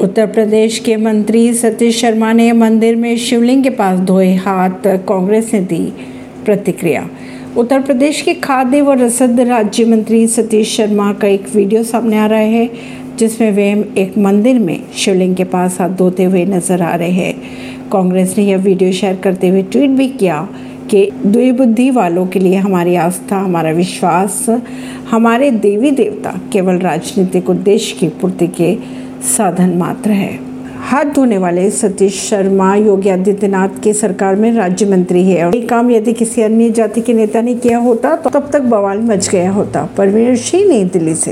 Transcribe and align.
उत्तर 0.00 0.26
प्रदेश 0.26 0.78
के 0.78 0.96
मंत्री 0.96 1.54
सतीश 1.54 2.00
शर्मा 2.00 2.32
ने 2.32 2.52
मंदिर 2.52 2.96
में 2.96 3.16
शिवलिंग 3.16 3.62
के 3.62 3.70
पास 3.70 4.00
धोए 4.00 4.34
हाथ, 4.34 4.70
कांग्रेस 4.86 5.54
ने 5.54 5.60
दी 5.60 5.92
प्रतिक्रिया। 6.44 7.10
उत्तर 7.56 7.80
प्रदेश 7.80 8.22
के 8.22 8.34
खाद्य 8.34 8.80
व 8.80 8.92
रसद 8.92 9.40
राज्य 9.40 9.84
मंत्री 9.84 10.26
सतीश 10.26 10.76
शर्मा 10.76 11.12
का 11.12 11.28
एक 11.28 11.48
वीडियो 11.54 11.82
सामने 11.82 12.18
आ 12.18 12.26
रहा 12.26 12.38
है, 12.38 12.70
जिसमें 13.16 13.52
वे 13.52 13.92
एक 13.98 14.18
मंदिर 14.18 14.58
में 14.58 14.80
शिवलिंग 14.96 15.36
के 15.36 15.44
पास 15.44 15.80
हाथ 15.80 15.88
धोते 15.88 16.24
हुए 16.24 16.44
नज़र 16.44 16.82
आ 16.82 16.94
रहे 16.94 17.10
हैं। 17.10 17.34
कांग्रेस 17.92 18.34
ने 18.38 18.44
यह 18.44 18.56
वीडियो 18.56 18.92
शेयर 18.92 19.16
करते 19.16 19.48
हुए 19.48 19.62
ट्वीट 19.62 19.90
भी 19.90 20.08
किया 20.08 20.48
कि, 20.90 21.10
द्विबुद्धि 21.26 21.90
वालों 21.90 22.26
के 22.26 22.38
लिए 22.38 22.56
हमारी 22.56 22.94
आस्था, 22.94 23.36
हमारा 23.36 23.70
विश्वास, 23.70 24.46
हमारे 25.10 25.50
देवी 25.50 25.90
देवता 25.90 26.40
केवल 26.52 26.78
राजनीतिक 26.78 27.50
उद्देश्य 27.50 27.96
की 28.00 28.08
पूर्ति 28.08 28.46
के 28.46 28.98
साधन 29.22 29.70
मात्र 29.76 30.10
है। 30.10 30.38
हाथ 30.80 31.04
धोने 31.04 31.38
वाले 31.38 31.70
सतीश 31.70 32.20
शर्मा, 32.28 32.74
योगी 32.76 33.08
आदित्यनाथ 33.08 33.68
के 33.82 33.92
सरकार 33.92 34.36
में 34.36 34.52
राज्य 34.52 34.86
मंत्री 34.86 35.24
है 35.24 35.44
और 35.44 35.56
ये 35.56 35.62
काम 35.62 35.90
यदि 35.90 36.12
किसी 36.12 36.42
अन्य 36.42 36.70
जाति 36.70 37.00
के 37.00 37.12
नेता 37.12 37.40
ने 37.40 37.54
किया 37.54 37.78
होता 37.78 38.16
तो 38.16 38.30
तब 38.30 38.50
तक 38.52 38.62
बवाल 38.62 38.98
मच 38.98 39.28
गया 39.28 39.50
होता। 39.50 39.88
परवीन 39.96 40.36
सिंह 40.36 40.68
नई 40.68 40.84
दिल्ली 40.84 41.14
से। 41.14 41.26